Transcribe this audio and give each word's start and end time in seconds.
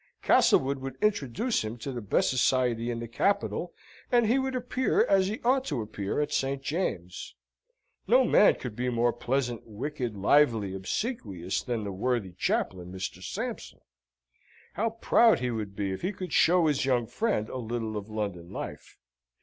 Castlewood 0.23 0.79
would 0.79 0.97
introduce 0.99 1.63
him 1.63 1.77
to 1.77 1.91
the 1.91 2.01
best 2.01 2.31
society 2.31 2.89
in 2.89 2.97
the 2.99 3.07
capital, 3.07 3.71
and 4.11 4.25
he 4.25 4.39
would 4.39 4.55
appear 4.55 5.03
as 5.05 5.27
he 5.27 5.39
ought 5.43 5.63
to 5.65 5.79
appear 5.79 6.19
at 6.19 6.31
St. 6.33 6.63
James's. 6.63 7.35
No 8.07 8.23
man 8.23 8.55
could 8.55 8.75
be 8.75 8.89
more 8.89 9.13
pleasant, 9.13 9.61
wicked, 9.67 10.15
lively, 10.15 10.73
obsequious 10.73 11.61
than 11.61 11.83
the 11.83 11.91
worthy 11.91 12.31
chaplain, 12.31 12.91
Mr. 12.91 13.21
Sampson. 13.21 13.81
How 14.73 14.89
proud 14.89 15.37
he 15.39 15.51
would 15.51 15.75
be 15.75 15.91
if 15.91 16.01
he 16.01 16.11
could 16.11 16.33
show 16.33 16.65
his 16.65 16.83
young 16.83 17.05
friend 17.05 17.47
a 17.47 17.57
little 17.57 17.95
of 17.95 18.09
London 18.09 18.49
life! 18.49 18.97